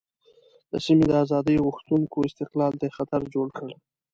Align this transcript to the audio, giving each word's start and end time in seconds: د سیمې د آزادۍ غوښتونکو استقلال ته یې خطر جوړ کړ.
د 0.71 0.73
سیمې 0.85 1.05
د 1.07 1.11
آزادۍ 1.23 1.55
غوښتونکو 1.65 2.17
استقلال 2.29 2.73
ته 2.79 2.83
یې 2.87 2.95
خطر 2.97 3.21
جوړ 3.33 3.47
کړ. 3.57 3.67